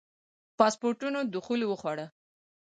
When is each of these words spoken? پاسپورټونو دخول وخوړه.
پاسپورټونو 0.57 1.19
دخول 1.35 1.61
وخوړه. 1.65 2.05